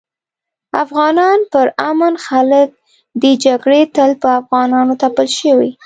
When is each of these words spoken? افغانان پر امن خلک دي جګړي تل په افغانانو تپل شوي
افغانان 0.83 1.39
پر 1.51 1.67
امن 1.89 2.13
خلک 2.25 2.69
دي 3.21 3.31
جګړي 3.45 3.81
تل 3.95 4.11
په 4.21 4.29
افغانانو 4.39 4.93
تپل 5.03 5.27
شوي 5.39 5.71